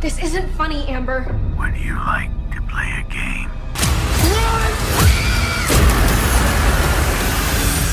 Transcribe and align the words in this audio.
This 0.00 0.22
isn't 0.22 0.48
funny, 0.50 0.86
Amber. 0.86 1.26
Would 1.58 1.76
you 1.76 1.96
like 1.96 2.30
to 2.54 2.62
play 2.70 2.86
a 2.98 3.10
game? 3.10 3.50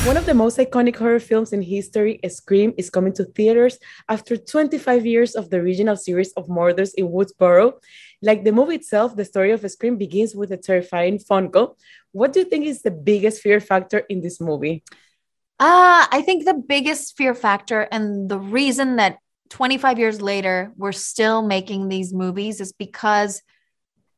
One 0.06 0.16
of 0.16 0.24
the 0.24 0.34
most 0.34 0.56
iconic 0.58 0.94
horror 0.94 1.18
films 1.18 1.52
in 1.52 1.62
history, 1.62 2.20
Scream, 2.28 2.72
is 2.78 2.90
coming 2.90 3.12
to 3.14 3.24
theaters 3.24 3.80
after 4.08 4.36
25 4.36 5.04
years 5.04 5.34
of 5.34 5.50
the 5.50 5.56
original 5.56 5.96
series 5.96 6.32
of 6.34 6.48
murders 6.48 6.94
in 6.94 7.08
Woodsboro. 7.08 7.72
Like 8.22 8.44
the 8.44 8.52
movie 8.52 8.76
itself, 8.76 9.16
the 9.16 9.24
story 9.24 9.50
of 9.50 9.68
Scream 9.68 9.96
begins 9.96 10.32
with 10.36 10.52
a 10.52 10.56
terrifying 10.56 11.18
phone 11.18 11.50
call. 11.50 11.76
What 12.12 12.32
do 12.32 12.38
you 12.38 12.46
think 12.46 12.66
is 12.66 12.82
the 12.82 12.92
biggest 12.92 13.42
fear 13.42 13.58
factor 13.58 13.98
in 14.08 14.20
this 14.20 14.40
movie? 14.40 14.84
Uh, 15.58 16.06
I 16.12 16.22
think 16.24 16.44
the 16.44 16.54
biggest 16.54 17.16
fear 17.16 17.34
factor 17.34 17.88
and 17.90 18.28
the 18.28 18.38
reason 18.38 18.94
that 18.94 19.18
25 19.50 19.98
years 19.98 20.20
later 20.22 20.72
we're 20.76 20.92
still 20.92 21.42
making 21.42 21.88
these 21.88 22.12
movies 22.12 22.60
is 22.60 22.72
because 22.72 23.42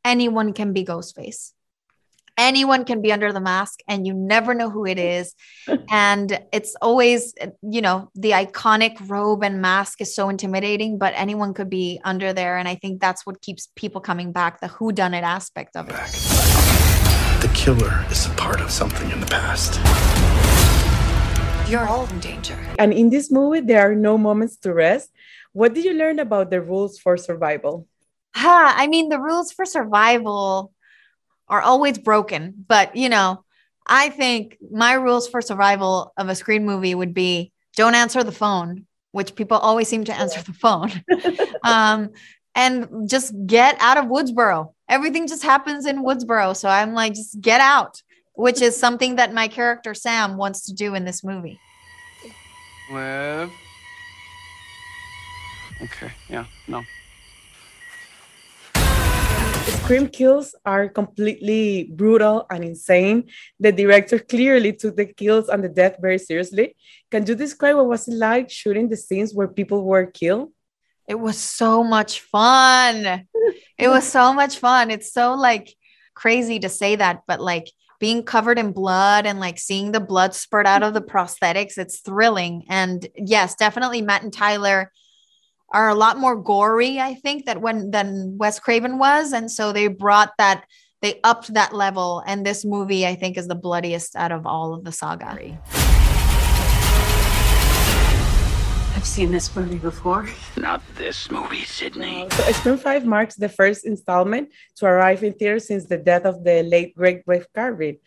anyone 0.05 0.53
can 0.53 0.73
be 0.73 0.85
Ghostface. 0.85 1.53
Anyone 2.37 2.85
can 2.85 3.03
be 3.03 3.13
under 3.13 3.33
the 3.33 3.41
mask 3.41 3.81
and 3.89 4.07
you 4.07 4.15
never 4.15 4.55
know 4.55 4.71
who 4.71 4.87
it 4.87 4.99
is. 4.99 5.35
And 5.91 6.39
it's 6.53 6.77
always 6.81 7.35
you 7.63 7.81
know 7.81 8.11
the 8.15 8.33
iconic 8.33 8.97
robe 9.09 9.43
and 9.43 9.61
mask 9.61 10.01
is 10.01 10.15
so 10.15 10.29
intimidating 10.29 10.99
but 10.99 11.13
anyone 11.17 11.53
could 11.55 11.71
be 11.71 12.01
under 12.05 12.33
there. 12.33 12.57
And 12.59 12.69
i 12.69 12.75
think 12.75 13.01
that's 13.01 13.27
what 13.27 13.43
keeps 13.43 13.69
people 13.75 14.01
coming 14.01 14.33
back 14.33 14.61
the 14.61 14.69
who 14.69 14.93
done 14.93 15.15
it 15.15 15.25
aspect 15.25 15.77
of 15.77 15.89
it. 15.89 15.95
Back. 15.95 16.13
the 17.41 17.51
killer 17.55 18.05
is 18.11 18.27
a 18.27 18.31
part 18.31 18.61
of 18.61 18.71
something 18.71 19.11
in 19.11 19.21
the 19.21 19.27
past 19.27 20.68
you're 21.69 21.87
all 21.87 22.07
in 22.07 22.21
danger 22.21 22.59
and 22.79 22.93
in 22.93 23.11
this 23.11 23.31
movie 23.31 23.61
there 23.61 23.91
are 23.91 23.95
no 23.95 24.17
moments 24.17 24.57
to 24.57 24.73
rest 24.73 25.11
what 25.53 25.75
did 25.75 25.85
you 25.85 25.95
learn 25.95 26.19
about 26.19 26.51
the 26.51 26.61
rules 26.61 26.99
for 26.99 27.17
survival 27.17 27.87
huh, 28.35 28.73
i 28.77 28.87
mean 28.87 29.09
the 29.09 29.21
rules 29.21 29.53
for 29.53 29.65
survival 29.65 30.73
are 31.49 31.63
always 31.63 31.99
broken. 31.99 32.65
But, 32.67 32.97
you 32.97 33.09
know, 33.09 33.45
I 33.87 34.11
think 34.11 34.59
my 34.71 34.93
rules 34.95 35.29
for 35.29 35.41
survival 35.41 36.13
of 36.17 36.29
a 36.29 36.35
Scream 36.35 36.65
movie 36.65 36.95
would 36.95 37.15
be 37.15 37.53
don't 37.77 37.95
answer 37.95 38.23
the 38.23 38.33
phone, 38.33 38.87
which 39.13 39.35
people 39.35 39.57
always 39.57 39.89
seem 39.89 40.05
to 40.05 40.15
answer 40.15 40.43
the 40.43 40.53
phone. 40.53 40.91
um, 41.65 42.11
and 42.55 43.09
just 43.09 43.33
get 43.47 43.77
out 43.81 43.99
of 43.99 44.07
Woodsboro. 44.07 44.75
Everything 44.89 45.27
just 45.27 45.43
happens 45.43 45.87
in 45.87 46.05
Woodsboro. 46.05 46.57
So 46.57 46.69
I'm 46.69 46.93
like, 46.93 47.15
just 47.15 47.41
get 47.41 47.61
out, 47.61 48.03
which 48.35 48.61
is 48.61 48.77
something 48.77 49.17
that 49.17 49.33
my 49.33 49.49
character 49.49 49.95
Sam 49.95 50.37
wants 50.37 50.67
to 50.67 50.75
do 50.75 50.95
in 50.95 51.05
this 51.05 51.23
movie. 51.23 51.61
Live. 52.91 53.53
Okay. 55.83 56.11
Yeah. 56.29 56.47
No. 56.67 56.83
The 58.75 59.73
scream 59.83 60.09
kills 60.09 60.55
are 60.65 60.89
completely 60.89 61.85
brutal 61.93 62.47
and 62.51 62.65
insane. 62.65 63.29
The 63.61 63.73
director 63.73 64.19
clearly 64.19 64.73
took 64.73 64.97
the 64.97 65.05
kills 65.05 65.51
and 65.51 65.63
the 65.63 65.69
death 65.69 65.97
very 66.01 66.19
seriously. 66.19 66.75
Can 67.11 67.27
you 67.27 67.35
describe 67.35 67.77
what 67.77 67.89
was 67.89 68.09
it 68.09 68.15
like 68.15 68.49
shooting 68.49 68.89
the 68.89 68.97
scenes 68.97 69.35
where 69.35 69.49
people 69.49 69.85
were 69.85 70.07
killed? 70.07 70.51
It 71.07 71.21
was 71.21 71.37
so 71.37 71.85
much 71.85 72.21
fun. 72.21 73.27
it 73.79 73.89
was 73.89 74.05
so 74.05 74.33
much 74.33 74.59
fun. 74.59 74.91
It's 74.91 75.13
so 75.13 75.35
like 75.35 75.75
crazy 76.15 76.59
to 76.61 76.71
say 76.71 76.97
that, 76.97 77.23
but 77.27 77.41
like 77.41 77.71
being 77.99 78.23
covered 78.23 78.59
in 78.59 78.73
blood 78.73 79.27
and 79.27 79.41
like 79.41 79.59
seeing 79.59 79.93
the 79.93 80.01
blood 80.01 80.35
spurt 80.35 80.67
out 80.67 80.83
of 80.83 80.95
the 80.95 81.01
mm-hmm. 81.01 81.17
prosthetics, 81.17 81.79
it's 81.79 82.01
thrilling. 82.01 82.65
And 82.69 83.07
yes, 83.17 83.55
definitely 83.55 84.03
Matt 84.03 84.23
and 84.23 84.33
Tyler 84.33 84.93
are 85.71 85.89
a 85.89 85.95
lot 85.95 86.19
more 86.19 86.37
gory, 86.37 86.99
I 87.01 87.15
think, 87.15 87.47
that 87.47 87.61
when 87.61 87.91
than 87.91 88.39
Wes 88.39 88.59
Craven 88.59 88.99
was. 88.99 89.33
And 89.33 89.51
so 89.51 89.73
they 89.73 89.89
brought 89.89 90.33
that, 90.39 90.65
they 91.03 91.21
upped 91.25 91.53
that 91.55 91.75
level. 91.75 92.23
And 92.27 92.47
this 92.47 92.65
movie, 92.65 93.07
I 93.07 93.15
think, 93.15 93.37
is 93.37 93.49
the 93.49 93.55
bloodiest 93.55 94.17
out 94.17 94.33
of 94.33 94.47
all 94.47 94.75
of 94.75 94.85
the 94.85 94.93
saga. 94.93 95.59
I've 98.99 99.07
seen 99.07 99.31
this 99.31 99.55
movie 99.55 99.79
before. 99.79 100.29
Not 100.57 100.83
this 100.97 101.31
movie, 101.31 101.63
Sidney. 101.63 102.25
Uh, 102.25 102.31
so 102.31 102.53
Scream 102.53 102.79
5 102.79 103.07
marks 103.07 103.37
the 103.37 103.49
first 103.49 103.87
installment 103.87 104.49
to 104.75 104.87
arrive 104.87 105.23
in 105.23 105.35
theaters 105.35 105.69
since 105.69 105.87
the 105.87 105.99
death 105.99 106.25
of 106.25 106.43
the 106.43 106.65
late 106.65 106.97
great 106.97 107.23
Ray 107.25 107.45
Garvin. 107.55 107.99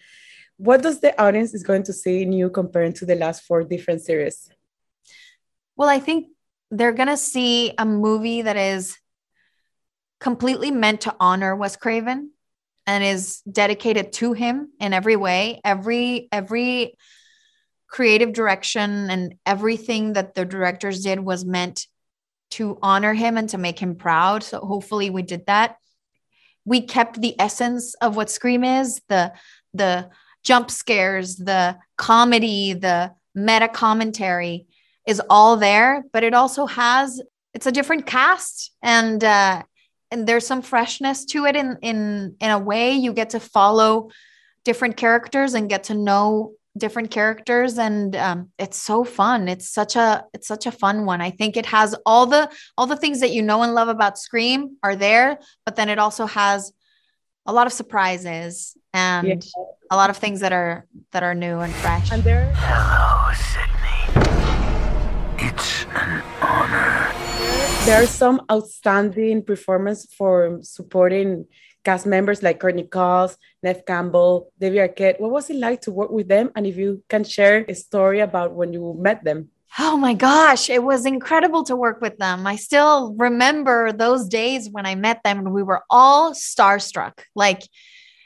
What 0.57 0.81
does 0.81 0.99
the 0.99 1.17
audience 1.17 1.53
is 1.53 1.63
going 1.63 1.83
to 1.83 1.93
see 1.93 2.23
in 2.23 2.33
you 2.33 2.49
compared 2.49 2.95
to 2.95 3.05
the 3.05 3.15
last 3.15 3.43
four 3.43 3.63
different 3.63 4.01
series? 4.01 4.49
Well, 5.77 5.87
I 5.87 5.99
think 5.99 6.27
they're 6.69 6.91
going 6.91 7.07
to 7.07 7.15
see 7.15 7.73
a 7.77 7.85
movie 7.85 8.41
that 8.41 8.57
is 8.57 8.97
completely 10.19 10.71
meant 10.71 10.99
to 11.01 11.15
honor 11.21 11.55
Wes 11.55 11.77
Craven 11.77 12.31
and 12.85 13.01
is 13.01 13.39
dedicated 13.49 14.11
to 14.19 14.33
him 14.33 14.73
in 14.77 14.91
every 14.91 15.15
way. 15.15 15.61
Every 15.63 16.27
every 16.33 16.97
creative 17.91 18.33
direction 18.33 19.09
and 19.09 19.35
everything 19.45 20.13
that 20.13 20.33
the 20.33 20.45
directors 20.45 21.03
did 21.03 21.19
was 21.19 21.45
meant 21.45 21.85
to 22.51 22.79
honor 22.81 23.13
him 23.13 23.37
and 23.37 23.49
to 23.49 23.57
make 23.57 23.79
him 23.79 23.95
proud. 23.95 24.43
So 24.43 24.59
hopefully 24.59 25.09
we 25.09 25.21
did 25.21 25.45
that. 25.45 25.75
We 26.65 26.81
kept 26.81 27.21
the 27.21 27.39
essence 27.39 27.93
of 27.95 28.15
what 28.15 28.29
Scream 28.29 28.63
is, 28.63 29.01
the 29.09 29.33
the 29.73 30.09
jump 30.43 30.71
scares, 30.71 31.35
the 31.35 31.77
comedy, 31.97 32.73
the 32.73 33.11
meta 33.35 33.67
commentary 33.67 34.67
is 35.07 35.21
all 35.29 35.57
there, 35.57 36.03
but 36.13 36.23
it 36.23 36.33
also 36.33 36.65
has 36.65 37.21
it's 37.53 37.67
a 37.67 37.71
different 37.71 38.05
cast 38.05 38.71
and 38.81 39.23
uh, 39.23 39.63
and 40.11 40.27
there's 40.27 40.47
some 40.47 40.61
freshness 40.61 41.25
to 41.25 41.45
it 41.45 41.55
in 41.55 41.77
in 41.81 42.35
in 42.39 42.51
a 42.51 42.59
way 42.59 42.93
you 42.93 43.13
get 43.13 43.31
to 43.31 43.39
follow 43.39 44.09
different 44.63 44.95
characters 44.95 45.53
and 45.55 45.69
get 45.69 45.85
to 45.85 45.93
know 45.93 46.53
different 46.77 47.11
characters 47.11 47.77
and 47.77 48.15
um, 48.15 48.49
it's 48.57 48.77
so 48.77 49.03
fun 49.03 49.49
it's 49.49 49.69
such 49.69 49.95
a 49.95 50.23
it's 50.33 50.47
such 50.47 50.65
a 50.65 50.71
fun 50.71 51.05
one 51.05 51.19
i 51.19 51.29
think 51.29 51.57
it 51.57 51.65
has 51.65 51.93
all 52.05 52.25
the 52.25 52.49
all 52.77 52.87
the 52.87 52.95
things 52.95 53.19
that 53.19 53.31
you 53.31 53.41
know 53.41 53.61
and 53.61 53.73
love 53.73 53.89
about 53.89 54.17
scream 54.17 54.77
are 54.81 54.95
there 54.95 55.37
but 55.65 55.75
then 55.75 55.89
it 55.89 55.99
also 55.99 56.25
has 56.25 56.71
a 57.45 57.51
lot 57.51 57.67
of 57.67 57.73
surprises 57.73 58.77
and 58.93 59.27
yeah. 59.27 59.63
a 59.91 59.95
lot 59.97 60.09
of 60.09 60.15
things 60.15 60.39
that 60.39 60.53
are 60.53 60.85
that 61.11 61.23
are 61.23 61.35
new 61.35 61.59
and 61.59 61.73
fresh 61.75 62.11
and 62.11 62.23
there 62.23 62.51
hello 62.55 63.33
sidney 63.33 63.71
it's 65.43 65.85
an 65.85 66.21
honor. 66.41 67.11
There 67.85 68.03
are 68.03 68.05
some 68.05 68.41
outstanding 68.51 69.43
performance 69.43 70.05
for 70.13 70.59
supporting 70.61 71.47
cast 71.83 72.05
members 72.05 72.43
like 72.43 72.59
Courteney 72.59 72.83
Cox, 72.83 73.37
Neve 73.63 73.85
Campbell, 73.85 74.51
Debbie 74.59 74.77
Arquette. 74.77 75.19
What 75.19 75.31
was 75.31 75.49
it 75.49 75.55
like 75.55 75.81
to 75.81 75.91
work 75.91 76.11
with 76.11 76.27
them? 76.27 76.51
And 76.55 76.65
if 76.65 76.77
you 76.77 77.03
can 77.09 77.23
share 77.23 77.65
a 77.67 77.73
story 77.73 78.19
about 78.19 78.53
when 78.53 78.73
you 78.73 78.95
met 78.99 79.23
them. 79.23 79.49
Oh 79.79 79.95
my 79.95 80.13
gosh, 80.13 80.69
it 80.69 80.83
was 80.83 81.05
incredible 81.05 81.63
to 81.63 81.75
work 81.75 82.01
with 82.01 82.17
them. 82.17 82.45
I 82.45 82.57
still 82.57 83.13
remember 83.17 83.93
those 83.93 84.27
days 84.27 84.69
when 84.69 84.85
I 84.85 84.95
met 84.95 85.23
them 85.23 85.39
and 85.39 85.53
we 85.53 85.63
were 85.63 85.83
all 85.89 86.33
starstruck. 86.33 87.19
Like 87.35 87.61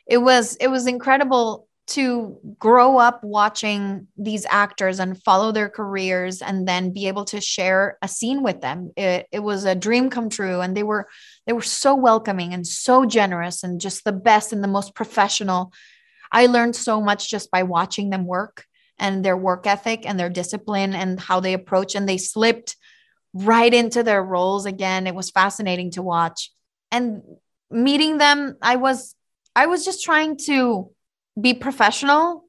it 0.08 0.18
was 0.18 0.56
it 0.56 0.68
was 0.68 0.88
incredible 0.88 1.65
to 1.88 2.40
grow 2.60 2.98
up 2.98 3.24
watching 3.24 4.08
these 4.18 4.46
actors 4.50 5.00
and 5.00 5.22
follow 5.22 5.52
their 5.52 5.70
careers 5.70 6.42
and 6.42 6.68
then 6.68 6.92
be 6.92 7.08
able 7.08 7.26
to 7.26 7.40
share 7.40 7.98
a 8.02 8.08
scene 8.08 8.42
with 8.42 8.62
them. 8.62 8.92
It, 8.98 9.28
it 9.32 9.40
was 9.40 9.66
a 9.66 9.76
dream 9.76 10.10
come 10.10 10.30
true 10.30 10.62
and 10.62 10.76
they 10.76 10.84
were 10.84 11.08
they 11.46 11.54
were 11.54 11.62
so 11.62 11.94
welcoming 11.94 12.54
and 12.54 12.66
so 12.66 13.06
generous 13.06 13.64
and 13.64 13.80
just 13.80 14.04
the 14.04 14.12
best 14.12 14.52
and 14.52 14.64
the 14.64 14.68
most 14.68 14.96
professional. 14.96 15.72
I 16.32 16.48
learned 16.48 16.76
so 16.76 17.00
much 17.02 17.30
just 17.30 17.52
by 17.52 17.64
watching 17.64 18.10
them 18.10 18.26
work 18.26 18.66
and 18.98 19.24
their 19.24 19.38
work 19.38 19.68
ethic 19.68 20.08
and 20.08 20.20
their 20.20 20.30
discipline 20.30 20.96
and 20.96 21.20
how 21.20 21.40
they 21.40 21.54
approach 21.54 21.94
and 21.94 22.10
they 22.10 22.18
slipped 22.18 22.78
right 23.34 23.74
into 23.74 24.02
their 24.02 24.24
roles 24.24 24.66
again. 24.66 25.06
It 25.06 25.16
was 25.16 25.30
fascinating 25.30 25.92
to 25.92 26.02
watch. 26.02 26.52
And 26.92 27.22
meeting 27.72 28.18
them 28.18 28.56
i 28.62 28.76
was 28.76 29.16
i 29.56 29.66
was 29.66 29.84
just 29.84 30.04
trying 30.04 30.38
to 30.38 30.90
be 31.40 31.54
professional 31.54 32.46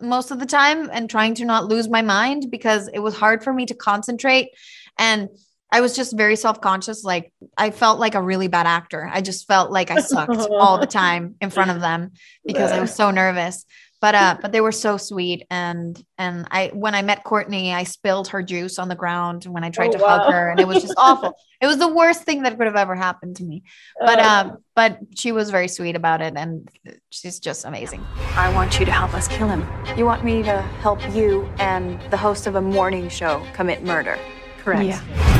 most 0.00 0.30
of 0.30 0.38
the 0.38 0.46
time 0.46 0.90
and 0.92 1.08
trying 1.08 1.34
to 1.34 1.44
not 1.44 1.66
lose 1.66 1.88
my 1.88 2.02
mind 2.02 2.50
because 2.50 2.88
it 2.88 2.98
was 2.98 3.16
hard 3.16 3.44
for 3.44 3.52
me 3.52 3.66
to 3.66 3.74
concentrate. 3.74 4.50
And 4.98 5.28
I 5.70 5.80
was 5.80 5.96
just 5.96 6.16
very 6.16 6.36
self-conscious. 6.36 7.04
Like 7.04 7.32
I 7.56 7.70
felt 7.70 7.98
like 7.98 8.14
a 8.14 8.22
really 8.22 8.48
bad 8.48 8.66
actor. 8.66 9.08
I 9.12 9.20
just 9.20 9.46
felt 9.46 9.70
like 9.70 9.90
I 9.90 10.00
sucked 10.00 10.36
all 10.50 10.78
the 10.78 10.86
time 11.02 11.36
in 11.40 11.50
front 11.50 11.70
of 11.70 11.80
them 11.80 12.12
because 12.44 12.72
I 12.72 12.80
was 12.80 12.94
so 12.94 13.10
nervous 13.10 13.64
but 14.04 14.14
uh 14.14 14.36
but 14.42 14.52
they 14.52 14.60
were 14.60 14.70
so 14.70 14.98
sweet. 14.98 15.46
And 15.48 16.04
and 16.18 16.46
i 16.50 16.70
when 16.74 16.94
i 16.94 17.00
met 17.00 17.24
courtney 17.24 17.72
i 17.72 17.84
spilled 17.84 18.28
her 18.28 18.42
juice 18.42 18.78
on 18.78 18.88
the 18.88 18.94
ground 18.94 19.44
when 19.44 19.64
i 19.64 19.70
tried 19.70 19.94
oh, 19.94 19.96
to 19.96 20.04
wow. 20.04 20.18
hug 20.18 20.32
her 20.32 20.50
and 20.50 20.60
it 20.60 20.68
was 20.68 20.82
just 20.82 20.94
awful. 20.98 21.32
It 21.62 21.66
was 21.66 21.78
the 21.78 21.88
worst 21.88 22.24
thing 22.24 22.42
that 22.42 22.58
could 22.58 22.66
have 22.66 22.76
ever 22.76 22.94
happened 22.94 23.36
to 23.36 23.44
me. 23.44 23.62
But 23.98 24.18
uh, 24.18 24.22
um 24.22 24.58
but 24.76 24.98
she 25.16 25.32
was 25.32 25.48
very 25.48 25.68
sweet 25.68 25.96
about 25.96 26.20
it 26.20 26.34
and 26.36 26.68
she's 27.08 27.40
just 27.40 27.64
amazing. 27.64 28.04
I 28.36 28.52
want 28.52 28.78
you 28.78 28.84
to 28.84 28.92
help 28.92 29.14
us 29.14 29.26
kill 29.26 29.48
him. 29.48 29.66
You 29.96 30.04
want 30.04 30.22
me 30.22 30.42
to 30.42 30.60
help 30.82 31.00
you 31.14 31.48
and 31.58 31.98
the 32.10 32.18
host 32.18 32.46
of 32.46 32.56
a 32.56 32.60
morning 32.60 33.08
show 33.08 33.42
commit 33.54 33.82
murder. 33.84 34.18
Correct. 34.58 34.84
Yeah 34.84 35.33